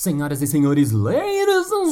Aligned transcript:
Senhoras 0.00 0.40
e 0.40 0.46
senhores, 0.46 0.92
ladies 0.92 1.72
and 1.72 1.86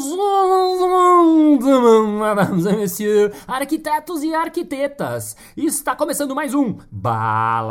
gentlemen, 1.61 2.77
messieurs, 2.79 3.35
arquitetos 3.49 4.23
e 4.23 4.33
arquitetas, 4.33 5.37
está 5.57 5.97
começando 5.97 6.33
mais 6.33 6.55
um 6.55 6.79
Balascast 6.89 7.69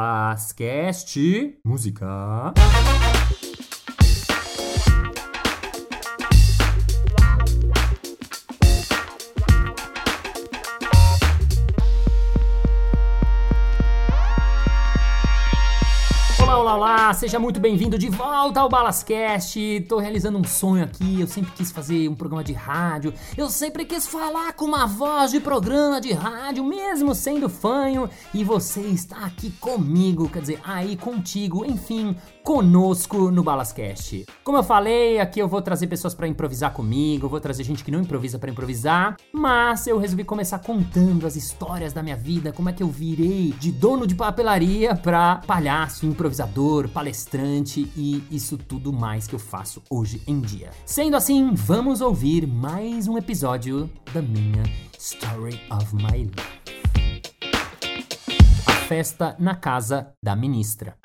Música. 1.64 2.54
Olá, 16.66 16.78
olá, 16.78 17.14
seja 17.14 17.38
muito 17.38 17.60
bem-vindo 17.60 17.96
de 17.96 18.10
volta 18.10 18.60
ao 18.60 18.68
Balascast. 18.68 19.86
Tô 19.88 20.00
realizando 20.00 20.40
um 20.40 20.44
sonho 20.44 20.84
aqui, 20.84 21.22
eu 21.22 21.28
sempre 21.28 21.52
quis 21.52 21.72
fazer 21.72 22.10
um 22.10 22.16
programa 22.16 22.44
de 22.44 22.54
rádio, 22.54 23.14
eu 23.38 23.48
sempre 23.50 23.86
quis 23.86 24.08
falar 24.08 24.52
com 24.54 24.66
uma 24.66 24.88
voz 24.88 25.30
de 25.30 25.40
programa 25.40 26.02
de 26.02 26.12
rádio, 26.12 26.64
mesmo 26.64 27.14
sendo 27.14 27.48
fanho, 27.48 28.10
e 28.34 28.44
você 28.44 28.82
está 28.82 29.28
aqui 29.28 29.52
comigo, 29.52 30.28
quer 30.28 30.40
dizer, 30.40 30.60
aí 30.64 30.98
contigo, 30.98 31.64
enfim, 31.64 32.16
conosco 32.44 33.30
no 33.30 33.44
Balascast. 33.44 34.26
Como 34.44 34.58
eu 34.58 34.64
falei, 34.64 35.20
aqui 35.20 35.40
eu 35.40 35.48
vou 35.48 35.62
trazer 35.62 35.86
pessoas 35.86 36.16
para 36.16 36.28
improvisar 36.28 36.74
comigo, 36.74 37.30
vou 37.30 37.40
trazer 37.40 37.64
gente 37.64 37.84
que 37.84 37.92
não 37.92 38.02
improvisa 38.02 38.40
para 38.40 38.50
improvisar, 38.50 39.18
mas 39.32 39.86
eu 39.86 40.00
resolvi 40.00 40.24
começar 40.24 40.58
contando 40.58 41.28
as 41.28 41.36
histórias 41.36 41.94
da 41.94 42.02
minha 42.02 42.16
vida, 42.16 42.52
como 42.52 42.70
é 42.70 42.74
que 42.74 42.82
eu 42.82 42.88
virei 42.88 43.54
de 43.60 43.72
dono 43.72 44.08
de 44.08 44.16
papelaria 44.16 44.96
para 44.96 45.36
palhaço, 45.46 46.08
improvisador, 46.08 46.55
palestrante 46.94 47.92
e 47.98 48.24
isso 48.32 48.58
tudo 48.58 48.94
mais 48.94 49.28
que 49.28 49.36
eu 49.36 49.40
faço 49.40 49.84
hoje 49.90 50.22
em 50.26 50.40
dia. 50.40 50.72
Sendo 50.86 51.18
assim, 51.18 51.54
vamos 51.54 52.00
ouvir 52.00 52.48
mais 52.48 53.08
um 53.08 53.18
episódio 53.18 53.90
da 54.14 54.22
minha 54.22 54.64
Story 54.98 55.60
of 55.70 55.94
My 55.94 56.24
Life. 56.24 56.66
A 58.66 58.72
festa 58.88 59.36
na 59.38 59.56
casa 59.56 60.14
da 60.24 60.36
ministra. 60.36 60.96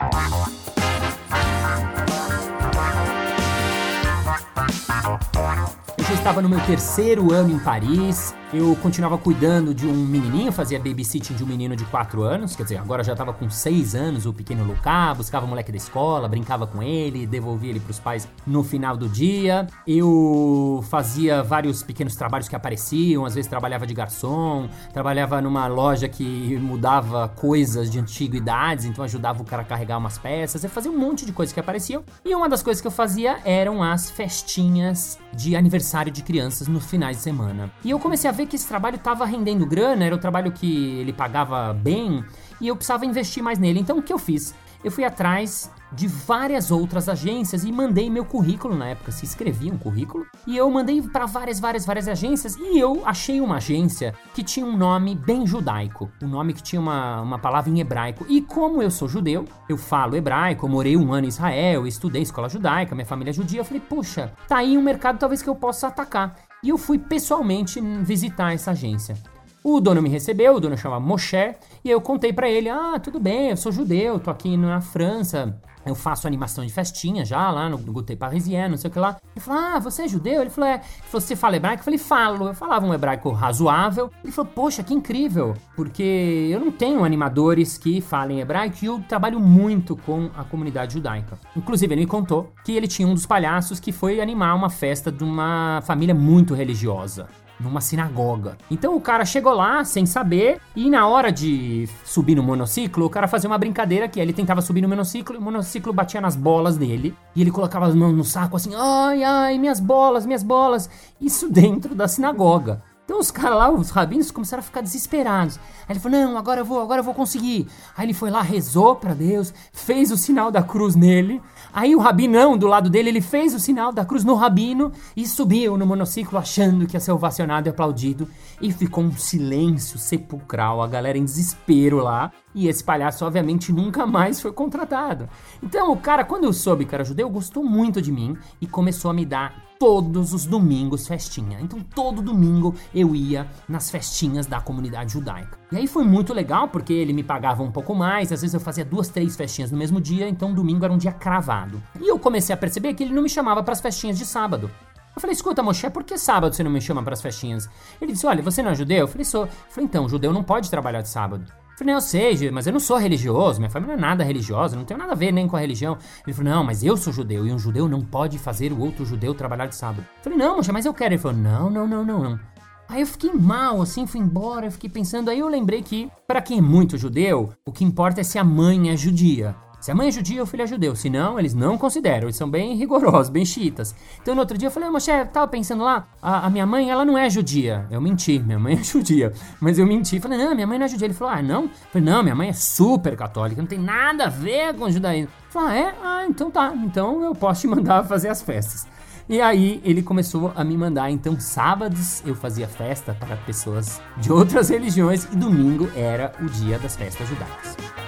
Eu 6.10 6.14
estava 6.14 6.42
no 6.42 6.48
meu 6.48 6.58
terceiro 6.66 7.32
ano 7.32 7.52
em 7.52 7.58
Paris. 7.60 8.34
Eu 8.52 8.74
continuava 8.82 9.16
cuidando 9.16 9.72
de 9.72 9.86
um 9.86 9.94
menininho, 9.94 10.50
fazia 10.50 10.76
babysitting 10.76 11.34
de 11.34 11.44
um 11.44 11.46
menino 11.46 11.76
de 11.76 11.84
4 11.84 12.24
anos, 12.24 12.56
quer 12.56 12.64
dizer, 12.64 12.78
agora 12.78 13.04
já 13.04 13.12
estava 13.12 13.32
com 13.32 13.48
6 13.48 13.94
anos, 13.94 14.26
o 14.26 14.32
pequeno 14.32 14.64
Lucas, 14.64 15.16
buscava 15.16 15.46
o 15.46 15.48
moleque 15.48 15.70
da 15.70 15.76
escola, 15.76 16.26
brincava 16.26 16.66
com 16.66 16.82
ele, 16.82 17.28
devolvia 17.28 17.70
ele 17.70 17.78
para 17.78 17.92
os 17.92 18.00
pais 18.00 18.26
no 18.44 18.64
final 18.64 18.96
do 18.96 19.08
dia. 19.08 19.68
Eu 19.86 20.84
fazia 20.90 21.44
vários 21.44 21.84
pequenos 21.84 22.16
trabalhos 22.16 22.48
que 22.48 22.56
apareciam, 22.56 23.24
às 23.24 23.36
vezes 23.36 23.48
trabalhava 23.48 23.86
de 23.86 23.94
garçom, 23.94 24.68
trabalhava 24.92 25.40
numa 25.40 25.68
loja 25.68 26.08
que 26.08 26.58
mudava 26.58 27.28
coisas 27.28 27.88
de 27.88 28.00
antiguidades, 28.00 28.84
então 28.84 29.04
ajudava 29.04 29.42
o 29.42 29.44
cara 29.44 29.62
a 29.62 29.64
carregar 29.64 29.96
umas 29.96 30.18
peças, 30.18 30.64
eu 30.64 30.70
fazia 30.70 30.90
um 30.90 30.98
monte 30.98 31.24
de 31.24 31.30
coisas 31.30 31.52
que 31.52 31.60
apareciam. 31.60 32.02
E 32.24 32.34
uma 32.34 32.48
das 32.48 32.64
coisas 32.64 32.80
que 32.80 32.86
eu 32.88 32.92
fazia 32.92 33.38
eram 33.44 33.80
as 33.80 34.10
festinhas 34.10 35.20
de 35.32 35.54
aniversário 35.54 35.99
de 36.08 36.22
crianças 36.22 36.68
nos 36.68 36.86
finais 36.86 37.16
de 37.16 37.22
semana. 37.24 37.68
E 37.84 37.90
eu 37.90 37.98
comecei 37.98 38.30
a 38.30 38.32
ver 38.32 38.46
que 38.46 38.54
esse 38.54 38.68
trabalho 38.68 38.94
estava 38.94 39.24
rendendo 39.24 39.66
grana, 39.66 40.04
era 40.04 40.14
o 40.14 40.18
trabalho 40.18 40.52
que 40.52 41.00
ele 41.00 41.12
pagava 41.12 41.74
bem 41.74 42.24
e 42.60 42.68
eu 42.68 42.76
precisava 42.76 43.04
investir 43.04 43.42
mais 43.42 43.58
nele. 43.58 43.80
Então 43.80 43.98
o 43.98 44.02
que 44.02 44.12
eu 44.12 44.18
fiz? 44.18 44.54
Eu 44.82 44.90
fui 44.90 45.04
atrás 45.04 45.70
de 45.92 46.06
várias 46.06 46.70
outras 46.70 47.08
agências 47.08 47.64
e 47.64 47.72
mandei 47.72 48.08
meu 48.08 48.24
currículo 48.24 48.76
na 48.76 48.88
época, 48.88 49.12
se 49.12 49.24
escrevia 49.24 49.72
um 49.72 49.76
currículo, 49.76 50.24
e 50.46 50.56
eu 50.56 50.70
mandei 50.70 51.02
para 51.02 51.26
várias, 51.26 51.58
várias, 51.58 51.84
várias 51.84 52.08
agências 52.08 52.56
e 52.56 52.78
eu 52.78 53.02
achei 53.04 53.40
uma 53.40 53.56
agência 53.56 54.14
que 54.32 54.42
tinha 54.42 54.64
um 54.64 54.76
nome 54.76 55.14
bem 55.14 55.46
judaico, 55.46 56.10
um 56.22 56.28
nome 56.28 56.54
que 56.54 56.62
tinha 56.62 56.80
uma, 56.80 57.20
uma 57.20 57.38
palavra 57.38 57.70
em 57.70 57.80
hebraico. 57.80 58.24
E 58.28 58.40
como 58.40 58.82
eu 58.82 58.90
sou 58.90 59.08
judeu, 59.08 59.44
eu 59.68 59.76
falo 59.76 60.16
hebraico, 60.16 60.64
eu 60.64 60.70
morei 60.70 60.96
um 60.96 61.12
ano 61.12 61.26
em 61.26 61.28
Israel, 61.28 61.86
estudei 61.86 62.22
escola 62.22 62.48
judaica, 62.48 62.94
minha 62.94 63.06
família 63.06 63.30
é 63.30 63.34
judia, 63.34 63.60
eu 63.60 63.64
falei, 63.64 63.80
puxa, 63.80 64.32
tá 64.48 64.58
aí 64.58 64.78
um 64.78 64.82
mercado 64.82 65.18
talvez 65.18 65.42
que 65.42 65.48
eu 65.48 65.54
possa 65.54 65.88
atacar. 65.88 66.36
E 66.62 66.68
eu 66.68 66.78
fui 66.78 66.98
pessoalmente 66.98 67.80
visitar 67.80 68.52
essa 68.52 68.70
agência. 68.70 69.16
O 69.62 69.80
dono 69.80 70.00
me 70.00 70.08
recebeu, 70.08 70.54
o 70.54 70.60
dono 70.60 70.76
chama 70.76 70.98
Moshe, 70.98 71.54
e 71.84 71.90
eu 71.90 72.00
contei 72.00 72.32
para 72.32 72.48
ele: 72.48 72.68
"Ah, 72.68 72.98
tudo 72.98 73.20
bem, 73.20 73.50
eu 73.50 73.56
sou 73.56 73.70
judeu, 73.70 74.18
tô 74.18 74.30
aqui 74.30 74.56
na 74.56 74.80
França, 74.80 75.60
eu 75.84 75.94
faço 75.94 76.26
animação 76.26 76.64
de 76.64 76.72
festinha 76.72 77.24
já 77.24 77.50
lá 77.50 77.68
no 77.68 77.78
Goutet 77.78 78.16
Parisien, 78.16 78.68
não 78.68 78.76
sei 78.76 78.90
o 78.90 78.92
que 78.92 78.98
lá. 78.98 79.16
Ele 79.34 79.44
falou: 79.44 79.60
Ah, 79.60 79.78
você 79.78 80.02
é 80.02 80.08
judeu? 80.08 80.42
Ele 80.42 80.50
falou: 80.50 80.68
É. 80.68 80.74
Ele 80.74 80.82
falou: 81.04 81.20
Você 81.20 81.34
fala 81.34 81.56
hebraico? 81.56 81.80
Eu 81.80 81.84
falei: 81.84 81.98
Falo. 81.98 82.48
Eu 82.48 82.54
falava 82.54 82.86
um 82.86 82.92
hebraico 82.92 83.30
razoável. 83.30 84.10
Ele 84.22 84.32
falou: 84.32 84.50
Poxa, 84.54 84.82
que 84.82 84.92
incrível, 84.92 85.54
porque 85.74 86.48
eu 86.50 86.60
não 86.60 86.70
tenho 86.70 87.04
animadores 87.04 87.78
que 87.78 88.00
falem 88.00 88.40
hebraico 88.40 88.76
e 88.82 88.86
eu 88.86 89.02
trabalho 89.08 89.40
muito 89.40 89.96
com 89.96 90.30
a 90.36 90.44
comunidade 90.44 90.94
judaica. 90.94 91.38
Inclusive, 91.56 91.94
ele 91.94 92.02
me 92.02 92.06
contou 92.06 92.52
que 92.64 92.72
ele 92.72 92.86
tinha 92.86 93.08
um 93.08 93.14
dos 93.14 93.24
palhaços 93.24 93.80
que 93.80 93.90
foi 93.90 94.20
animar 94.20 94.54
uma 94.54 94.68
festa 94.68 95.10
de 95.10 95.24
uma 95.24 95.80
família 95.84 96.14
muito 96.14 96.54
religiosa 96.54 97.26
numa 97.60 97.80
sinagoga. 97.80 98.56
Então 98.70 98.96
o 98.96 99.00
cara 99.00 99.24
chegou 99.24 99.52
lá 99.52 99.84
sem 99.84 100.06
saber 100.06 100.60
e 100.74 100.88
na 100.88 101.06
hora 101.06 101.30
de 101.30 101.88
subir 102.04 102.34
no 102.34 102.42
monociclo, 102.42 103.06
o 103.06 103.10
cara 103.10 103.28
fazia 103.28 103.48
uma 103.48 103.58
brincadeira 103.58 104.08
que 104.08 104.18
ele 104.18 104.32
tentava 104.32 104.62
subir 104.62 104.80
no 104.80 104.88
monociclo 104.88 105.34
e 105.34 105.38
o 105.38 105.42
monociclo 105.42 105.92
batia 105.92 106.20
nas 106.20 106.36
bolas 106.36 106.76
dele 106.76 107.14
e 107.34 107.40
ele 107.40 107.50
colocava 107.50 107.86
as 107.86 107.94
mãos 107.94 108.14
no 108.14 108.24
saco 108.24 108.56
assim, 108.56 108.72
ai, 108.74 109.22
ai, 109.22 109.58
minhas 109.58 109.80
bolas, 109.80 110.26
minhas 110.26 110.42
bolas. 110.42 110.88
Isso 111.20 111.50
dentro 111.50 111.94
da 111.94 112.08
sinagoga. 112.08 112.82
Então 113.10 113.18
os 113.18 113.32
caras 113.32 113.58
lá, 113.58 113.68
os 113.68 113.90
rabinos, 113.90 114.30
começaram 114.30 114.60
a 114.60 114.62
ficar 114.62 114.82
desesperados. 114.82 115.58
Aí 115.88 115.94
ele 115.94 115.98
falou: 115.98 116.16
Não, 116.16 116.38
agora 116.38 116.60
eu 116.60 116.64
vou, 116.64 116.80
agora 116.80 117.00
eu 117.00 117.04
vou 117.04 117.12
conseguir. 117.12 117.66
Aí 117.96 118.06
ele 118.06 118.14
foi 118.14 118.30
lá, 118.30 118.40
rezou 118.40 118.94
para 118.94 119.14
Deus, 119.14 119.52
fez 119.72 120.12
o 120.12 120.16
sinal 120.16 120.48
da 120.52 120.62
cruz 120.62 120.94
nele. 120.94 121.42
Aí 121.72 121.96
o 121.96 121.98
rabinão 121.98 122.56
do 122.56 122.68
lado 122.68 122.88
dele, 122.88 123.08
ele 123.08 123.20
fez 123.20 123.52
o 123.52 123.58
sinal 123.58 123.92
da 123.92 124.04
cruz 124.04 124.22
no 124.22 124.36
rabino 124.36 124.92
e 125.16 125.26
subiu 125.26 125.76
no 125.76 125.84
monociclo 125.84 126.38
achando 126.38 126.86
que 126.86 126.94
ia 126.94 127.00
ser 127.00 127.10
ovacionado 127.10 127.68
e 127.68 127.70
aplaudido. 127.70 128.28
E 128.60 128.72
ficou 128.72 129.02
um 129.02 129.10
silêncio 129.10 129.98
sepulcral, 129.98 130.80
a 130.80 130.86
galera 130.86 131.18
em 131.18 131.24
desespero 131.24 131.96
lá. 131.96 132.30
E 132.54 132.68
esse 132.68 132.82
palhaço, 132.82 133.24
obviamente, 133.24 133.72
nunca 133.72 134.06
mais 134.06 134.40
foi 134.40 134.52
contratado. 134.52 135.28
Então, 135.62 135.92
o 135.92 135.96
cara, 135.96 136.24
quando 136.24 136.44
eu 136.44 136.52
soube 136.52 136.84
que 136.84 136.94
era 136.94 137.04
judeu, 137.04 137.28
gostou 137.30 137.64
muito 137.64 138.02
de 138.02 138.10
mim 138.10 138.36
e 138.60 138.66
começou 138.66 139.10
a 139.10 139.14
me 139.14 139.24
dar 139.24 139.70
todos 139.78 140.34
os 140.34 140.44
domingos 140.44 141.08
festinha. 141.08 141.58
Então, 141.60 141.80
todo 141.80 142.20
domingo 142.20 142.74
eu 142.94 143.14
ia 143.14 143.48
nas 143.66 143.90
festinhas 143.90 144.46
da 144.46 144.60
comunidade 144.60 145.14
judaica. 145.14 145.58
E 145.72 145.76
aí 145.76 145.86
foi 145.86 146.04
muito 146.04 146.34
legal, 146.34 146.68
porque 146.68 146.92
ele 146.92 147.14
me 147.14 147.22
pagava 147.22 147.62
um 147.62 147.70
pouco 147.70 147.94
mais, 147.94 148.30
às 148.30 148.42
vezes 148.42 148.52
eu 148.52 148.60
fazia 148.60 148.84
duas, 148.84 149.08
três 149.08 149.36
festinhas 149.36 149.70
no 149.70 149.78
mesmo 149.78 149.98
dia, 149.98 150.28
então 150.28 150.52
domingo 150.52 150.84
era 150.84 150.92
um 150.92 150.98
dia 150.98 151.12
cravado. 151.12 151.82
E 151.98 152.08
eu 152.08 152.18
comecei 152.18 152.52
a 152.52 152.58
perceber 152.58 152.92
que 152.92 153.04
ele 153.04 153.14
não 153.14 153.22
me 153.22 153.28
chamava 153.30 153.62
para 153.62 153.72
as 153.72 153.80
festinhas 153.80 154.18
de 154.18 154.26
sábado. 154.26 154.70
Eu 155.16 155.20
falei, 155.20 155.34
escuta, 155.34 155.62
Moshe, 155.62 155.88
por 155.88 156.04
que 156.04 156.18
sábado 156.18 156.54
você 156.54 156.62
não 156.62 156.70
me 156.70 156.80
chama 156.80 157.02
para 157.02 157.14
as 157.14 157.22
festinhas? 157.22 157.68
Ele 158.00 158.12
disse, 158.12 158.26
olha, 158.26 158.42
você 158.42 158.62
não 158.62 158.70
é 158.70 158.74
judeu? 158.74 158.98
Eu 158.98 159.08
falei, 159.08 159.24
sou. 159.24 159.42
Eu 159.44 159.48
falei, 159.68 159.86
então, 159.86 160.08
judeu 160.08 160.32
não 160.32 160.42
pode 160.42 160.70
trabalhar 160.70 161.00
de 161.00 161.08
sábado. 161.08 161.44
Falei, 161.80 161.94
não, 161.94 161.98
eu 161.98 162.02
sei, 162.02 162.50
mas 162.50 162.66
eu 162.66 162.74
não 162.74 162.78
sou 162.78 162.98
religioso, 162.98 163.58
minha 163.58 163.70
família 163.70 163.96
não 163.96 164.04
é 164.04 164.06
nada 164.08 164.22
religiosa, 164.22 164.76
não 164.76 164.84
tenho 164.84 165.00
nada 165.00 165.12
a 165.12 165.14
ver 165.14 165.32
nem 165.32 165.48
com 165.48 165.56
a 165.56 165.60
religião. 165.60 165.96
Ele 166.26 166.36
falou, 166.36 166.52
não, 166.52 166.62
mas 166.62 166.84
eu 166.84 166.94
sou 166.94 167.10
judeu 167.10 167.46
e 167.46 167.50
um 167.50 167.58
judeu 167.58 167.88
não 167.88 168.02
pode 168.02 168.38
fazer 168.38 168.70
o 168.70 168.78
outro 168.78 169.06
judeu 169.06 169.32
trabalhar 169.32 169.64
de 169.64 169.74
sábado. 169.74 170.06
Eu 170.18 170.22
falei, 170.24 170.38
não, 170.38 170.60
mas 170.74 170.84
eu 170.84 170.92
quero. 170.92 171.14
Ele 171.14 171.22
falou, 171.22 171.38
não, 171.38 171.70
não, 171.70 171.88
não, 171.88 172.04
não, 172.04 172.22
não. 172.22 172.40
Aí 172.86 173.00
eu 173.00 173.06
fiquei 173.06 173.32
mal, 173.32 173.80
assim, 173.80 174.06
fui 174.06 174.20
embora, 174.20 174.66
eu 174.66 174.70
fiquei 174.70 174.90
pensando. 174.90 175.30
Aí 175.30 175.38
eu 175.38 175.48
lembrei 175.48 175.80
que, 175.80 176.10
para 176.26 176.42
quem 176.42 176.58
é 176.58 176.60
muito 176.60 176.98
judeu, 176.98 177.48
o 177.64 177.72
que 177.72 177.82
importa 177.82 178.20
é 178.20 178.24
se 178.24 178.38
a 178.38 178.44
mãe 178.44 178.90
é 178.90 178.96
judia. 178.96 179.56
Se 179.80 179.90
a 179.90 179.94
mãe 179.94 180.08
é 180.08 180.10
judia, 180.10 180.42
o 180.42 180.46
filho 180.46 180.62
é 180.62 180.66
judeu. 180.66 180.94
Se 180.94 181.08
não, 181.08 181.38
eles 181.38 181.54
não 181.54 181.78
consideram. 181.78 182.24
Eles 182.24 182.36
são 182.36 182.48
bem 182.48 182.74
rigorosos, 182.74 183.30
bem 183.30 183.46
chiitas. 183.46 183.94
Então, 184.20 184.34
no 184.34 184.42
outro 184.42 184.58
dia, 184.58 184.68
eu 184.68 184.70
falei, 184.70 184.90
Moshe, 184.90 185.10
tava 185.32 185.48
pensando 185.48 185.82
lá, 185.82 186.06
a, 186.20 186.46
a, 186.46 186.50
minha 186.50 186.66
mãe, 186.66 186.90
ela 186.90 187.04
não 187.04 187.16
é 187.16 187.30
judia. 187.30 187.86
Eu 187.90 188.00
menti, 188.00 188.38
minha 188.38 188.58
mãe 188.58 188.74
é 188.74 188.82
judia. 188.84 189.32
Mas 189.58 189.78
eu 189.78 189.86
menti. 189.86 190.20
Falei, 190.20 190.36
não, 190.36 190.54
minha 190.54 190.66
mãe 190.66 190.78
não 190.78 190.84
é 190.84 190.88
judia. 190.88 191.06
Ele 191.06 191.14
falou, 191.14 191.34
ah, 191.34 191.42
não? 191.42 191.62
Eu 191.62 191.70
falei, 191.90 192.08
não, 192.08 192.22
minha 192.22 192.34
mãe 192.34 192.50
é 192.50 192.52
super 192.52 193.16
católica, 193.16 193.60
não 193.60 193.68
tem 193.68 193.78
nada 193.78 194.26
a 194.26 194.28
ver 194.28 194.74
com 194.74 194.84
o 194.84 194.90
judaísmo. 194.90 195.30
Eu 195.46 195.50
falei, 195.50 195.68
ah, 195.70 195.80
é? 195.80 195.94
Ah, 196.02 196.26
então 196.28 196.50
tá. 196.50 196.74
Então 196.76 197.24
eu 197.24 197.34
posso 197.34 197.62
te 197.62 197.66
mandar 197.66 198.04
fazer 198.04 198.28
as 198.28 198.42
festas. 198.42 198.86
E 199.30 199.40
aí 199.40 199.80
ele 199.84 200.02
começou 200.02 200.52
a 200.56 200.64
me 200.64 200.76
mandar. 200.76 201.08
Então, 201.10 201.38
sábados 201.38 202.20
eu 202.26 202.34
fazia 202.34 202.66
festa 202.66 203.14
para 203.14 203.36
pessoas 203.36 204.00
de 204.16 204.32
outras 204.32 204.68
religiões 204.70 205.24
e 205.32 205.36
domingo 205.36 205.88
era 205.94 206.32
o 206.40 206.46
dia 206.46 206.78
das 206.78 206.96
festas 206.96 207.28
judaicas. 207.28 207.99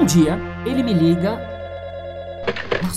Um 0.00 0.04
dia, 0.04 0.38
ele 0.66 0.82
me 0.82 0.92
liga. 0.92 1.52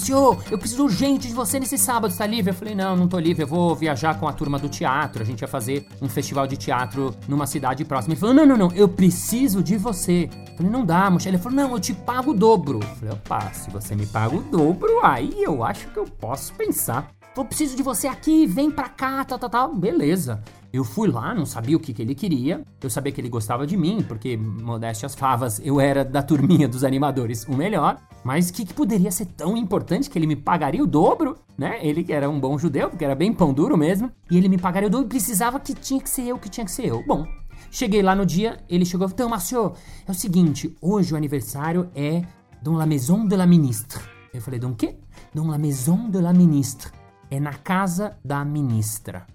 Márcio, 0.06 0.38
eu 0.52 0.58
preciso 0.58 0.84
urgente 0.84 1.28
de 1.28 1.34
você 1.34 1.60
nesse 1.60 1.80
sábado, 1.80 2.12
está 2.12 2.28
livre? 2.28 2.52
Eu 2.52 2.56
falei, 2.56 2.76
não, 2.76 2.96
não 2.96 3.08
tô 3.08 3.18
livre, 3.18 3.44
eu 3.44 3.48
vou 3.48 3.76
viajar 3.76 4.20
com 4.20 4.28
a 4.28 4.34
turma 4.34 4.60
do 4.60 4.70
teatro, 4.70 5.24
a 5.24 5.26
gente 5.26 5.42
ia 5.42 5.48
fazer 5.48 5.88
um 6.00 6.08
festival 6.08 6.46
de 6.46 6.56
teatro 6.58 7.16
numa 7.28 7.48
cidade 7.48 7.84
próxima. 7.84 8.14
Ele 8.14 8.20
falou, 8.20 8.36
não, 8.36 8.46
não, 8.46 8.56
não, 8.56 8.72
eu 8.74 8.88
preciso 8.88 9.64
de 9.64 9.78
você. 9.78 10.30
Eu 10.48 10.58
falei, 10.58 10.72
não 10.72 10.86
dá, 10.86 11.10
mocha. 11.10 11.28
Ele 11.28 11.40
falou, 11.40 11.56
não, 11.56 11.72
eu 11.72 11.80
te 11.80 11.94
pago 11.94 12.32
o 12.32 12.34
dobro. 12.36 12.80
Eu 12.82 12.96
falei, 12.96 13.14
opa, 13.16 13.52
se 13.54 13.72
você 13.72 13.96
me 13.96 14.06
paga 14.06 14.36
o 14.36 14.42
dobro, 14.44 15.00
aí 15.04 15.34
eu 15.42 15.64
acho 15.64 15.88
que 15.88 15.98
eu 15.98 16.06
posso 16.06 16.54
pensar. 16.54 17.10
Eu 17.36 17.44
preciso 17.44 17.76
de 17.76 17.82
você 17.82 18.08
aqui, 18.08 18.46
vem 18.46 18.70
pra 18.70 18.88
cá, 18.88 19.26
tal, 19.26 19.40
tal, 19.40 19.50
tal. 19.50 19.76
Beleza. 19.76 20.44
Eu 20.76 20.84
fui 20.84 21.08
lá, 21.08 21.34
não 21.34 21.46
sabia 21.46 21.78
o 21.78 21.80
que, 21.80 21.94
que 21.94 22.02
ele 22.02 22.14
queria. 22.14 22.62
Eu 22.82 22.90
sabia 22.90 23.10
que 23.10 23.22
ele 23.22 23.30
gostava 23.30 23.66
de 23.66 23.78
mim, 23.78 24.04
porque, 24.06 24.36
modéstia 24.36 25.06
as 25.06 25.16
favas, 25.16 25.62
eu 25.64 25.80
era 25.80 26.04
da 26.04 26.22
turminha 26.22 26.68
dos 26.68 26.84
animadores 26.84 27.46
o 27.48 27.56
melhor. 27.56 27.98
Mas 28.26 28.50
o 28.50 28.54
que, 28.54 28.66
que 28.66 28.74
poderia 28.74 29.10
ser 29.10 29.28
tão 29.28 29.56
importante 29.56 30.10
que 30.10 30.20
ele 30.20 30.28
me 30.28 30.36
pagaria 30.36 30.84
o 30.84 30.86
dobro, 30.86 31.38
né? 31.58 31.80
Ele 31.82 32.04
que 32.04 32.12
era 32.12 32.30
um 32.30 32.38
bom 32.38 32.58
judeu, 32.58 32.90
porque 32.90 33.06
era 33.06 33.16
bem 33.16 33.32
pão 33.32 33.54
duro 33.54 33.78
mesmo. 33.78 34.12
E 34.30 34.38
ele 34.38 34.50
me 34.50 34.58
pagaria 34.58 34.90
o 34.90 34.92
dobro 34.92 35.06
e 35.06 35.10
precisava 35.10 35.62
que 35.62 35.74
tinha 35.74 36.02
que 36.02 36.10
ser 36.10 36.24
eu, 36.24 36.38
que 36.38 36.50
tinha 36.50 36.66
que 36.66 36.72
ser 36.74 36.88
eu. 36.88 37.02
Bom, 37.08 37.26
cheguei 37.72 38.02
lá 38.02 38.14
no 38.14 38.26
dia, 38.26 38.58
ele 38.68 38.84
chegou, 38.84 39.08
então, 39.08 39.30
Márcio, 39.30 39.72
é 40.06 40.12
o 40.12 40.14
seguinte, 40.14 40.76
hoje 40.82 41.14
o 41.14 41.18
aniversário 41.18 41.90
é 41.96 42.22
dans 42.62 42.78
la 42.78 42.86
maison 42.86 43.26
de 43.26 43.38
la 43.38 43.48
ministre. 43.48 44.02
Eu 44.34 44.42
falei, 44.42 44.60
donc 44.60 44.76
quê? 44.76 44.98
Dans 45.34 45.48
la 45.48 45.58
maison 45.58 46.10
de 46.10 46.20
la 46.20 46.34
ministre. 46.34 46.92
É 47.32 47.40
na 47.40 47.54
casa 47.54 48.18
da 48.26 48.44
ministra 48.44 49.35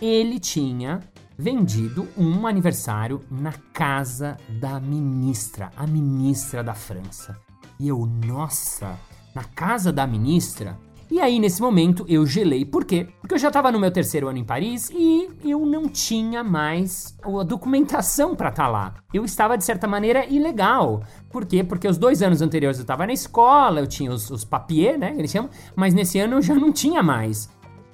ele 0.00 0.38
tinha 0.38 1.00
vendido 1.38 2.08
um 2.16 2.46
aniversário 2.46 3.20
na 3.30 3.52
casa 3.72 4.36
da 4.48 4.80
ministra, 4.80 5.70
a 5.76 5.86
ministra 5.86 6.62
da 6.64 6.74
França. 6.74 7.36
E 7.78 7.88
eu, 7.88 8.06
nossa, 8.06 8.98
na 9.34 9.44
casa 9.44 9.92
da 9.92 10.06
ministra? 10.06 10.78
E 11.08 11.20
aí, 11.20 11.38
nesse 11.38 11.62
momento, 11.62 12.04
eu 12.08 12.26
gelei. 12.26 12.64
Por 12.64 12.84
quê? 12.84 13.06
Porque 13.20 13.34
eu 13.34 13.38
já 13.38 13.46
estava 13.46 13.70
no 13.70 13.78
meu 13.78 13.92
terceiro 13.92 14.26
ano 14.26 14.38
em 14.38 14.44
Paris 14.44 14.90
e 14.90 15.28
eu 15.44 15.64
não 15.64 15.88
tinha 15.88 16.42
mais 16.42 17.16
a 17.22 17.44
documentação 17.44 18.34
para 18.34 18.48
estar 18.48 18.64
tá 18.64 18.68
lá. 18.68 18.94
Eu 19.14 19.24
estava, 19.24 19.56
de 19.56 19.64
certa 19.64 19.86
maneira, 19.86 20.26
ilegal. 20.26 21.02
Por 21.30 21.44
quê? 21.44 21.62
Porque 21.62 21.86
os 21.86 21.96
dois 21.96 22.22
anos 22.22 22.42
anteriores 22.42 22.78
eu 22.78 22.82
estava 22.82 23.06
na 23.06 23.12
escola, 23.12 23.80
eu 23.80 23.86
tinha 23.86 24.10
os, 24.10 24.30
os 24.30 24.44
papiers, 24.44 24.98
né? 24.98 25.14
Eles 25.16 25.30
chamam, 25.30 25.48
mas 25.76 25.94
nesse 25.94 26.18
ano 26.18 26.36
eu 26.36 26.42
já 26.42 26.54
não 26.56 26.72
tinha 26.72 27.02
mais. 27.04 27.48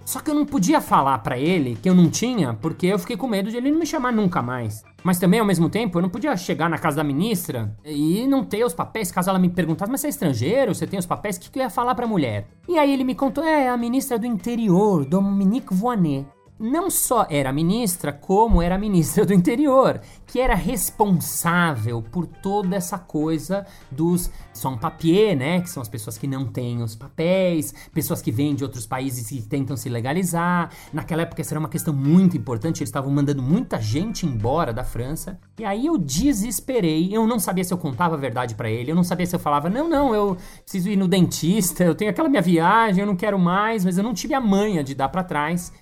Só 0.05 0.21
que 0.21 0.31
eu 0.31 0.35
não 0.35 0.45
podia 0.45 0.81
falar 0.81 1.19
para 1.19 1.39
ele 1.39 1.79
que 1.81 1.89
eu 1.89 1.95
não 1.95 2.09
tinha, 2.09 2.55
porque 2.55 2.87
eu 2.87 2.99
fiquei 2.99 3.17
com 3.17 3.27
medo 3.27 3.51
de 3.51 3.57
ele 3.57 3.71
não 3.71 3.79
me 3.79 3.87
chamar 3.87 4.13
nunca 4.13 4.43
mais. 4.43 4.83
Mas 5.03 5.19
também, 5.19 5.41
ao 5.41 5.47
mesmo 5.47 5.69
tempo, 5.69 5.99
eu 5.99 6.03
não 6.03 6.09
podia 6.09 6.37
chegar 6.37 6.69
na 6.69 6.79
casa 6.79 6.99
da 6.99 7.05
ministra 7.05 7.77
e 7.85 8.27
não 8.27 8.45
ter 8.45 8.65
os 8.65 8.75
papéis, 8.75 9.11
caso 9.11 9.31
ela 9.31 9.39
me 9.39 9.49
perguntasse, 9.49 9.91
mas 9.91 10.01
você 10.01 10.07
é 10.09 10.11
estrangeiro, 10.11 10.75
você 10.75 10.87
tem 10.87 10.99
os 10.99 11.07
papéis, 11.07 11.37
o 11.37 11.41
que, 11.41 11.51
que 11.51 11.59
eu 11.59 11.63
ia 11.63 11.71
falar 11.71 11.95
pra 11.95 12.07
mulher? 12.07 12.47
E 12.69 12.79
aí 12.79 12.93
ele 12.93 13.05
me 13.05 13.15
contou, 13.15 13.45
é, 13.45 13.69
a 13.69 13.77
ministra 13.77 14.19
do 14.19 14.27
interior, 14.27 15.05
Dominique 15.05 15.75
Voinet 15.75 16.27
não 16.63 16.89
só 16.89 17.27
era 17.29 17.53
ministra, 17.53 18.13
como 18.13 18.63
era 18.63 18.79
ministra 18.79 19.27
do 19.27 19.35
interior, 19.35 20.01
que 20.27 20.41
era 20.41 20.55
responsável 20.55 22.01
por 22.01 22.25
toda 22.27 22.77
essa 22.77 22.97
coisa 22.97 23.67
dos 23.91 24.31
sans-papiers, 24.53 25.37
né? 25.37 25.61
Que 25.61 25.69
são 25.69 25.83
as 25.83 25.89
pessoas 25.89 26.17
que 26.17 26.27
não 26.27 26.47
têm 26.47 26.81
os 26.83 26.95
papéis, 26.95 27.75
pessoas 27.93 28.23
que 28.23 28.31
vêm 28.31 28.55
de 28.55 28.63
outros 28.63 28.87
países 28.87 29.33
e 29.33 29.43
tentam 29.43 29.77
se 29.77 29.89
legalizar. 29.89 30.71
Naquela 30.93 31.23
época, 31.23 31.43
essa 31.43 31.53
era 31.53 31.59
uma 31.59 31.69
questão 31.69 31.93
muito 31.93 32.37
importante, 32.37 32.79
eles 32.79 32.89
estavam 32.89 33.11
mandando 33.11 33.43
muita 33.43 33.81
gente 33.81 34.25
embora 34.25 34.73
da 34.73 34.85
França. 34.85 35.39
E 35.59 35.65
aí 35.65 35.87
eu 35.87 35.99
desesperei, 35.99 37.15
eu 37.15 37.27
não 37.27 37.41
sabia 37.41 37.65
se 37.65 37.75
eu 37.75 37.79
contava 37.79 38.15
a 38.15 38.19
verdade 38.19 38.55
para 38.55 38.71
ele, 38.71 38.91
eu 38.91 38.97
não 38.97 39.05
sabia 39.05 39.27
se 39.27 39.35
eu 39.35 39.41
falava, 39.41 39.69
não, 39.69 39.89
não, 39.89 40.15
eu 40.15 40.37
preciso 40.63 40.89
ir 40.89 40.97
no 40.97 41.09
dentista, 41.09 41.83
eu 41.83 41.95
tenho 41.95 42.11
aquela 42.11 42.29
minha 42.29 42.43
viagem, 42.43 43.01
eu 43.01 43.07
não 43.07 43.17
quero 43.17 43.39
mais, 43.39 43.85
mas 43.85 43.99
eu 43.99 44.05
não 44.05 44.15
tive 44.15 44.33
a 44.33 44.41
manha 44.41 44.85
de 44.85 44.95
dar 44.95 45.09
para 45.09 45.25
trás. 45.25 45.73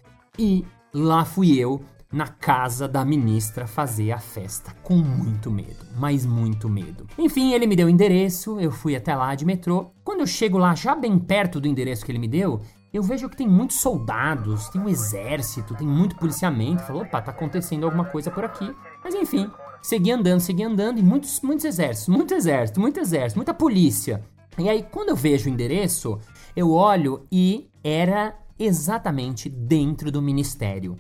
E 0.43 0.65
lá 0.95 1.23
fui 1.23 1.59
eu 1.59 1.83
na 2.11 2.27
casa 2.27 2.89
da 2.89 3.05
ministra 3.05 3.67
fazer 3.67 4.11
a 4.11 4.19
festa, 4.19 4.75
com 4.83 4.95
muito 4.95 5.51
medo, 5.51 5.85
mas 5.99 6.25
muito 6.25 6.67
medo. 6.67 7.07
Enfim, 7.19 7.53
ele 7.53 7.67
me 7.67 7.77
deu 7.77 7.87
o 7.87 7.91
endereço, 7.91 8.59
eu 8.59 8.73
fui 8.73 8.97
até 8.97 9.15
lá 9.15 9.35
de 9.35 9.45
metrô. 9.45 9.91
Quando 10.03 10.21
eu 10.21 10.27
chego 10.27 10.57
lá, 10.57 10.75
já 10.75 10.95
bem 10.95 11.19
perto 11.19 11.61
do 11.61 11.69
endereço 11.69 12.07
que 12.07 12.11
ele 12.11 12.19
me 12.19 12.27
deu, 12.27 12.59
eu 12.91 13.03
vejo 13.03 13.29
que 13.29 13.37
tem 13.37 13.47
muitos 13.47 13.83
soldados, 13.83 14.71
tem 14.71 14.81
um 14.81 14.89
exército, 14.89 15.75
tem 15.75 15.87
muito 15.87 16.17
policiamento. 16.17 16.85
Falou, 16.85 17.03
opa, 17.03 17.21
tá 17.21 17.33
acontecendo 17.33 17.85
alguma 17.85 18.07
coisa 18.07 18.31
por 18.31 18.43
aqui. 18.43 18.75
Mas 19.05 19.15
enfim, 19.15 19.47
segui 19.83 20.11
andando, 20.11 20.41
segui 20.41 20.63
andando 20.63 20.99
e 20.99 21.03
muitos, 21.03 21.43
muitos 21.43 21.67
exércitos, 21.67 22.09
muito 22.09 22.33
exército, 22.33 22.81
muito 22.81 22.99
exército, 22.99 23.39
muita 23.39 23.53
polícia. 23.53 24.25
E 24.59 24.71
aí, 24.71 24.83
quando 24.91 25.11
eu 25.11 25.17
vejo 25.17 25.51
o 25.51 25.53
endereço, 25.53 26.19
eu 26.57 26.73
olho 26.73 27.27
e 27.31 27.69
era 27.85 28.40
exatamente 28.61 29.49
dentro 29.49 30.13
do 30.13 30.21
ministério. 30.21 30.97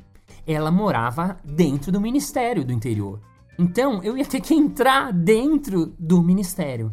Ela 0.46 0.70
morava 0.70 1.36
dentro 1.44 1.92
do 1.92 2.00
ministério 2.00 2.64
do 2.64 2.72
interior. 2.72 3.20
Então 3.58 4.02
eu 4.02 4.16
ia 4.16 4.24
ter 4.24 4.40
que 4.40 4.54
entrar 4.54 5.12
dentro 5.12 5.94
do 5.98 6.22
ministério. 6.22 6.90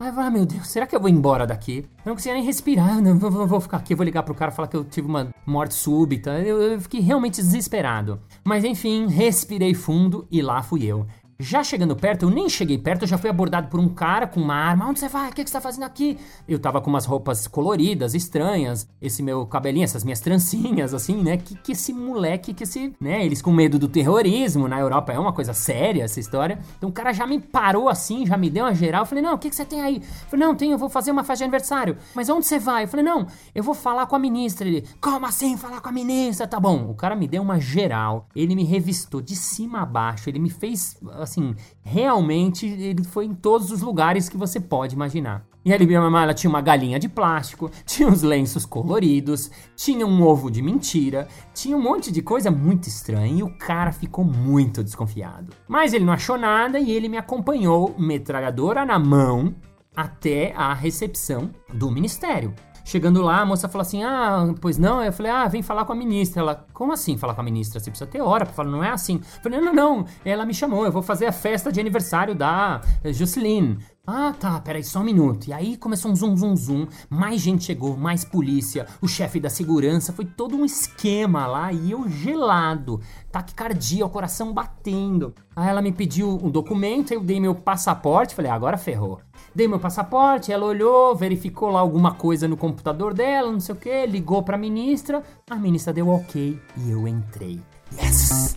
Aí 0.00 0.10
eu 0.10 0.20
ah, 0.20 0.30
meu 0.30 0.46
Deus, 0.46 0.68
será 0.68 0.86
que 0.86 0.94
eu 0.94 1.00
vou 1.00 1.08
embora 1.08 1.46
daqui? 1.46 1.78
Eu 1.78 2.10
não 2.10 2.14
conseguia 2.14 2.34
nem 2.34 2.44
respirar, 2.44 3.00
não 3.02 3.18
vou, 3.18 3.46
vou 3.46 3.60
ficar 3.60 3.78
aqui, 3.78 3.94
vou 3.94 4.04
ligar 4.04 4.22
pro 4.22 4.34
cara 4.34 4.52
falar 4.52 4.68
que 4.68 4.76
eu 4.76 4.84
tive 4.84 5.08
uma 5.08 5.28
morte 5.44 5.74
súbita. 5.74 6.38
Eu, 6.40 6.60
eu 6.60 6.80
fiquei 6.80 7.00
realmente 7.00 7.40
desesperado. 7.40 8.20
Mas 8.44 8.64
enfim, 8.64 9.08
respirei 9.08 9.74
fundo 9.74 10.26
e 10.30 10.40
lá 10.42 10.62
fui 10.62 10.84
eu. 10.84 11.06
Já 11.40 11.62
chegando 11.62 11.94
perto, 11.94 12.24
eu 12.24 12.30
nem 12.30 12.48
cheguei 12.48 12.76
perto, 12.76 13.02
eu 13.02 13.06
já 13.06 13.16
fui 13.16 13.30
abordado 13.30 13.68
por 13.68 13.78
um 13.78 13.88
cara 13.88 14.26
com 14.26 14.40
uma 14.40 14.56
arma. 14.56 14.88
Onde 14.88 14.98
você 14.98 15.08
vai? 15.08 15.30
O 15.30 15.32
que, 15.32 15.46
você 15.46 15.52
tá 15.52 15.60
fazendo 15.60 15.84
aqui? 15.84 16.18
Eu 16.48 16.58
tava 16.58 16.80
com 16.80 16.90
umas 16.90 17.04
roupas 17.04 17.46
coloridas, 17.46 18.12
estranhas, 18.12 18.88
esse 19.00 19.22
meu 19.22 19.46
cabelinho, 19.46 19.84
essas 19.84 20.02
minhas 20.02 20.18
trancinhas, 20.18 20.92
assim, 20.92 21.22
né? 21.22 21.36
Que, 21.36 21.54
que 21.54 21.70
esse 21.70 21.92
moleque, 21.92 22.52
que 22.52 22.64
esse. 22.64 22.92
né? 23.00 23.24
Eles 23.24 23.40
com 23.40 23.52
medo 23.52 23.78
do 23.78 23.86
terrorismo 23.86 24.66
na 24.66 24.80
Europa, 24.80 25.12
é 25.12 25.18
uma 25.18 25.32
coisa 25.32 25.52
séria 25.52 26.02
essa 26.02 26.18
história. 26.18 26.58
Então 26.76 26.88
o 26.88 26.92
cara 26.92 27.12
já 27.12 27.24
me 27.24 27.38
parou 27.40 27.88
assim, 27.88 28.26
já 28.26 28.36
me 28.36 28.50
deu 28.50 28.64
uma 28.64 28.74
geral. 28.74 29.02
Eu 29.02 29.06
falei, 29.06 29.22
não, 29.22 29.34
o 29.34 29.38
que, 29.38 29.48
que 29.48 29.54
você 29.54 29.64
tem 29.64 29.80
aí? 29.80 29.98
Eu 29.98 30.28
falei, 30.28 30.44
não, 30.44 30.56
tenho, 30.56 30.72
eu 30.72 30.78
vou 30.78 30.88
fazer 30.88 31.12
uma 31.12 31.22
festa 31.22 31.36
de 31.36 31.44
aniversário. 31.44 31.96
Mas 32.16 32.28
onde 32.28 32.46
você 32.46 32.58
vai? 32.58 32.82
Eu 32.82 32.88
falei, 32.88 33.06
não, 33.06 33.28
eu 33.54 33.62
vou 33.62 33.74
falar 33.74 34.06
com 34.06 34.16
a 34.16 34.18
ministra. 34.18 34.66
Ele, 34.66 34.84
como 35.00 35.24
assim 35.24 35.56
falar 35.56 35.80
com 35.80 35.88
a 35.88 35.92
ministra? 35.92 36.48
Tá 36.48 36.58
bom. 36.58 36.90
O 36.90 36.96
cara 36.96 37.14
me 37.14 37.28
deu 37.28 37.42
uma 37.42 37.60
geral, 37.60 38.26
ele 38.34 38.56
me 38.56 38.64
revistou 38.64 39.20
de 39.20 39.36
cima 39.36 39.82
a 39.82 39.86
baixo, 39.86 40.28
ele 40.28 40.40
me 40.40 40.50
fez 40.50 40.98
assim, 41.28 41.54
realmente 41.82 42.66
ele 42.66 43.04
foi 43.04 43.26
em 43.26 43.34
todos 43.34 43.70
os 43.70 43.82
lugares 43.82 44.28
que 44.28 44.36
você 44.36 44.58
pode 44.58 44.94
imaginar. 44.94 45.46
E 45.64 45.86
minha 45.86 46.00
mamãe 46.00 46.22
ela 46.22 46.32
tinha 46.32 46.48
uma 46.48 46.62
galinha 46.62 46.98
de 46.98 47.08
plástico, 47.08 47.70
tinha 47.84 48.08
uns 48.08 48.22
lenços 48.22 48.64
coloridos, 48.64 49.50
tinha 49.76 50.06
um 50.06 50.22
ovo 50.22 50.50
de 50.50 50.62
mentira, 50.62 51.28
tinha 51.52 51.76
um 51.76 51.82
monte 51.82 52.10
de 52.10 52.22
coisa 52.22 52.50
muito 52.50 52.88
estranha 52.88 53.40
e 53.40 53.42
o 53.42 53.58
cara 53.58 53.92
ficou 53.92 54.24
muito 54.24 54.82
desconfiado. 54.82 55.52
Mas 55.68 55.92
ele 55.92 56.06
não 56.06 56.12
achou 56.14 56.38
nada 56.38 56.80
e 56.80 56.90
ele 56.90 57.08
me 57.08 57.18
acompanhou, 57.18 57.94
metralhadora 57.98 58.86
na 58.86 58.98
mão, 58.98 59.54
até 59.94 60.54
a 60.56 60.72
recepção 60.72 61.50
do 61.74 61.90
ministério. 61.90 62.54
Chegando 62.88 63.20
lá, 63.20 63.40
a 63.42 63.44
moça 63.44 63.68
falou 63.68 63.82
assim: 63.82 64.02
Ah, 64.02 64.54
pois 64.62 64.78
não? 64.78 65.04
Eu 65.04 65.12
falei: 65.12 65.30
Ah, 65.30 65.46
vem 65.46 65.60
falar 65.60 65.84
com 65.84 65.92
a 65.92 65.94
ministra. 65.94 66.40
Ela, 66.40 66.66
como 66.72 66.90
assim 66.90 67.18
falar 67.18 67.34
com 67.34 67.42
a 67.42 67.44
ministra? 67.44 67.78
Você 67.78 67.90
precisa 67.90 68.10
ter 68.10 68.22
hora 68.22 68.46
pra 68.46 68.54
falar, 68.54 68.70
não 68.70 68.82
é 68.82 68.88
assim. 68.88 69.16
Eu 69.16 69.42
falei: 69.42 69.60
Não, 69.60 69.74
não, 69.74 69.98
não. 69.98 70.06
Ela 70.24 70.46
me 70.46 70.54
chamou, 70.54 70.86
eu 70.86 70.90
vou 70.90 71.02
fazer 71.02 71.26
a 71.26 71.32
festa 71.32 71.70
de 71.70 71.78
aniversário 71.80 72.34
da 72.34 72.80
Jocelyn. 73.04 73.76
Ah, 74.10 74.32
tá, 74.32 74.58
peraí, 74.58 74.82
só 74.82 75.00
um 75.00 75.04
minuto. 75.04 75.48
E 75.48 75.52
aí 75.52 75.76
começou 75.76 76.10
um 76.10 76.16
zum, 76.16 76.34
zum, 76.34 76.56
zum. 76.56 76.86
Mais 77.10 77.42
gente 77.42 77.64
chegou, 77.64 77.94
mais 77.94 78.24
polícia, 78.24 78.86
o 79.02 79.06
chefe 79.06 79.38
da 79.38 79.50
segurança. 79.50 80.14
Foi 80.14 80.24
todo 80.24 80.56
um 80.56 80.64
esquema 80.64 81.46
lá 81.46 81.70
e 81.70 81.90
eu 81.90 82.08
gelado. 82.08 83.02
Taquicardia, 83.30 84.06
o 84.06 84.08
coração 84.08 84.50
batendo. 84.50 85.34
Aí 85.54 85.68
ela 85.68 85.82
me 85.82 85.92
pediu 85.92 86.40
um 86.42 86.48
documento, 86.48 87.12
eu 87.12 87.20
dei 87.20 87.38
meu 87.38 87.54
passaporte. 87.54 88.34
Falei, 88.34 88.50
ah, 88.50 88.54
agora 88.54 88.78
ferrou. 88.78 89.20
Dei 89.54 89.68
meu 89.68 89.78
passaporte, 89.78 90.50
ela 90.50 90.64
olhou, 90.64 91.14
verificou 91.14 91.68
lá 91.68 91.80
alguma 91.80 92.14
coisa 92.14 92.48
no 92.48 92.56
computador 92.56 93.12
dela, 93.12 93.52
não 93.52 93.60
sei 93.60 93.74
o 93.74 93.78
que, 93.78 94.06
ligou 94.06 94.42
pra 94.42 94.56
ministra, 94.56 95.22
a 95.50 95.56
ministra 95.56 95.92
deu 95.92 96.08
ok 96.08 96.58
e 96.78 96.90
eu 96.90 97.06
entrei. 97.06 97.60
Yes! 97.92 98.47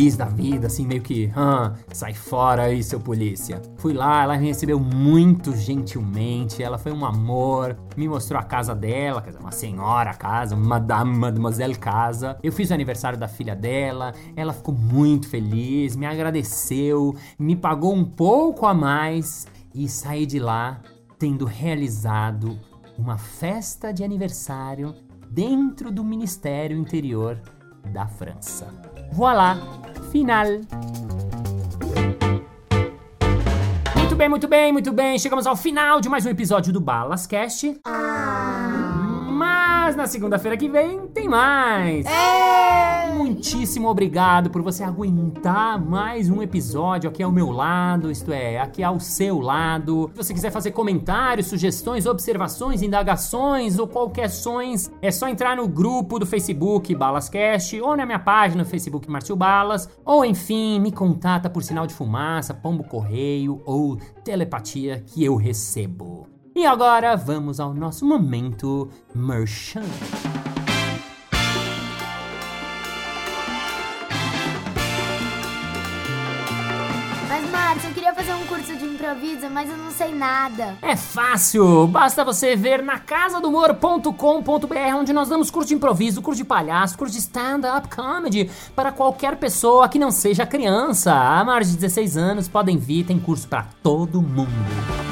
Feliz 0.00 0.16
da 0.16 0.24
vida, 0.24 0.66
assim, 0.66 0.86
meio 0.86 1.02
que, 1.02 1.30
ah, 1.36 1.74
sai 1.92 2.14
fora 2.14 2.62
aí, 2.62 2.82
seu 2.82 2.98
polícia. 2.98 3.60
Fui 3.76 3.92
lá, 3.92 4.22
ela 4.22 4.38
me 4.38 4.46
recebeu 4.46 4.80
muito 4.80 5.54
gentilmente, 5.54 6.62
ela 6.62 6.78
foi 6.78 6.90
um 6.90 7.04
amor, 7.04 7.76
me 7.98 8.08
mostrou 8.08 8.40
a 8.40 8.42
casa 8.42 8.74
dela, 8.74 9.20
quer 9.20 9.28
dizer, 9.28 9.42
uma 9.42 9.52
senhora 9.52 10.14
casa, 10.14 10.56
madame, 10.56 11.14
mademoiselle 11.14 11.74
casa. 11.74 12.38
Eu 12.42 12.50
fiz 12.50 12.70
o 12.70 12.74
aniversário 12.74 13.18
da 13.18 13.28
filha 13.28 13.54
dela, 13.54 14.14
ela 14.34 14.54
ficou 14.54 14.74
muito 14.74 15.28
feliz, 15.28 15.94
me 15.96 16.06
agradeceu, 16.06 17.14
me 17.38 17.54
pagou 17.54 17.94
um 17.94 18.04
pouco 18.04 18.64
a 18.64 18.72
mais 18.72 19.46
e 19.74 19.86
saí 19.86 20.24
de 20.24 20.38
lá 20.38 20.80
tendo 21.18 21.44
realizado 21.44 22.58
uma 22.96 23.18
festa 23.18 23.92
de 23.92 24.02
aniversário 24.02 24.94
dentro 25.30 25.90
do 25.90 26.02
Ministério 26.02 26.78
Interior 26.78 27.38
da 27.92 28.06
França. 28.06 28.99
Voilà! 29.12 29.80
final. 30.10 30.46
Muito 33.94 34.16
bem, 34.16 34.28
muito 34.28 34.48
bem, 34.48 34.72
muito 34.72 34.92
bem. 34.92 35.18
Chegamos 35.18 35.46
ao 35.46 35.56
final 35.56 36.00
de 36.00 36.08
mais 36.08 36.26
um 36.26 36.30
episódio 36.30 36.72
do 36.72 36.80
Balascast. 36.80 37.80
Mas 39.90 39.96
na 39.96 40.06
segunda-feira 40.06 40.56
que 40.56 40.68
vem 40.68 41.08
tem 41.08 41.28
mais. 41.28 42.06
Muitíssimo 43.12 43.88
obrigado 43.88 44.48
por 44.48 44.62
você 44.62 44.84
aguentar 44.84 45.84
mais 45.84 46.30
um 46.30 46.40
episódio 46.40 47.10
aqui 47.10 47.24
ao 47.24 47.32
meu 47.32 47.50
lado, 47.50 48.08
isto 48.08 48.32
é, 48.32 48.60
aqui 48.60 48.84
ao 48.84 49.00
seu 49.00 49.40
lado. 49.40 50.08
Se 50.12 50.16
você 50.18 50.32
quiser 50.32 50.52
fazer 50.52 50.70
comentários, 50.70 51.48
sugestões, 51.48 52.06
observações, 52.06 52.82
indagações 52.82 53.80
ou 53.80 53.88
qualquer 53.88 54.30
sons, 54.30 54.92
é 55.02 55.10
só 55.10 55.26
entrar 55.26 55.56
no 55.56 55.66
grupo 55.66 56.20
do 56.20 56.26
Facebook 56.26 56.94
Balascast 56.94 57.80
ou 57.80 57.96
na 57.96 58.06
minha 58.06 58.20
página 58.20 58.62
no 58.62 58.70
Facebook 58.70 59.10
Márcio 59.10 59.34
Balas, 59.34 59.88
ou 60.04 60.24
enfim, 60.24 60.78
me 60.78 60.92
contata 60.92 61.50
por 61.50 61.64
sinal 61.64 61.84
de 61.84 61.94
fumaça, 61.94 62.54
pombo 62.54 62.84
correio 62.84 63.60
ou 63.64 63.96
telepatia 64.22 65.02
que 65.04 65.24
eu 65.24 65.34
recebo. 65.34 66.39
E 66.60 66.66
agora 66.66 67.16
vamos 67.16 67.58
ao 67.58 67.72
nosso 67.72 68.04
momento 68.04 68.90
merchan. 69.14 69.80
Mas, 77.26 77.50
Márcio, 77.50 77.88
eu 77.88 77.94
queria 77.94 78.14
fazer 78.14 78.34
um 78.34 78.44
curso 78.44 78.76
de 78.76 78.84
improviso, 78.84 79.48
mas 79.48 79.70
eu 79.70 79.76
não 79.78 79.90
sei 79.90 80.14
nada. 80.14 80.76
É 80.82 80.94
fácil, 80.94 81.86
basta 81.86 82.22
você 82.22 82.54
ver 82.54 82.82
na 82.82 82.98
casadumor.com.br, 82.98 84.14
onde 84.98 85.14
nós 85.14 85.30
damos 85.30 85.50
curso 85.50 85.68
de 85.68 85.74
improviso, 85.76 86.20
curso 86.20 86.42
de 86.42 86.44
palhaço, 86.46 86.98
curso 86.98 87.14
de 87.14 87.20
stand-up 87.20 87.88
comedy 87.88 88.50
para 88.76 88.92
qualquer 88.92 89.36
pessoa 89.36 89.88
que 89.88 89.98
não 89.98 90.10
seja 90.10 90.44
criança. 90.44 91.10
A 91.14 91.42
mais 91.42 91.70
de 91.70 91.78
16 91.78 92.18
anos 92.18 92.48
podem 92.48 92.76
vir, 92.76 93.06
tem 93.06 93.18
curso 93.18 93.48
para 93.48 93.66
todo 93.82 94.20
mundo. 94.20 95.09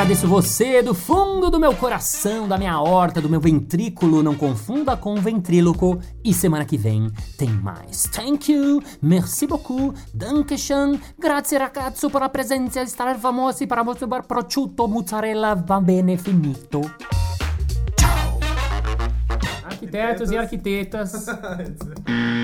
Agradeço 0.00 0.26
você 0.26 0.82
do 0.82 0.94
fundo 0.94 1.50
do 1.50 1.60
meu 1.60 1.74
coração, 1.74 2.48
da 2.48 2.56
minha 2.56 2.80
horta, 2.80 3.20
do 3.20 3.28
meu 3.28 3.38
ventrículo. 3.38 4.22
Não 4.22 4.34
confunda 4.34 4.96
com 4.96 5.14
ventríloco. 5.16 6.00
E 6.24 6.32
semana 6.32 6.64
que 6.64 6.78
vem 6.78 7.10
tem 7.36 7.50
mais. 7.50 8.04
Thank 8.04 8.50
you, 8.50 8.82
merci 9.02 9.46
beaucoup, 9.46 9.94
dankeschön, 10.14 10.98
grazie 11.18 11.58
ragazzo 11.58 12.08
per 12.08 12.22
la 12.22 12.30
presenza, 12.30 12.82
stare 12.86 13.18
famosi 13.18 13.66
para 13.66 13.82
vostro 13.82 14.06
bar 14.06 14.22
prosciutto, 14.26 14.88
mozzarella, 14.88 15.54
va 15.54 15.78
bene, 15.82 16.16
finito. 16.16 16.80
Tchau. 17.94 18.38
Arquitetos 19.66 20.30
e 20.30 20.38
arquitetas. 20.38 21.26